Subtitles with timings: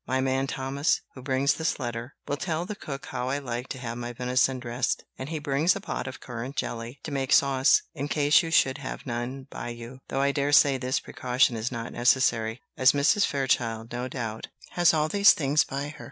[0.07, 3.77] My man Thomas, who brings this letter, will tell the cook how I like to
[3.77, 7.83] have my venison dressed; and he brings a pot of currant jelly, to make sauce,
[7.93, 11.71] in case you should have none by you; though I dare say this precaution is
[11.71, 13.27] not necessary, as Mrs.
[13.27, 15.99] Fairchild, no doubt, has all these things by her.